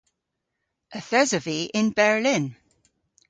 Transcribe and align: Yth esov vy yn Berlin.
Yth 0.97 1.13
esov 1.21 1.43
vy 1.45 1.59
yn 1.79 1.87
Berlin. 1.97 2.45